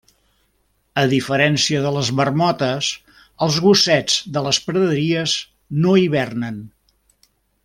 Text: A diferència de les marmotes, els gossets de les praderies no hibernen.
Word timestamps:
A 1.01 1.03
diferència 1.11 1.81
de 1.83 1.91
les 1.97 2.09
marmotes, 2.21 2.89
els 3.49 3.59
gossets 3.67 4.17
de 4.39 4.45
les 4.49 4.63
praderies 4.71 5.37
no 5.85 5.95
hibernen. 6.07 6.59